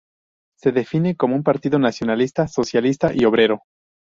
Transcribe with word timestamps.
Se 0.57 0.71
define 0.71 1.15
como 1.15 1.35
un 1.35 1.43
partido 1.43 1.77
nacionalista, 1.77 2.47
socialista 2.47 3.11
y 3.13 3.23
obrero. 3.23 3.61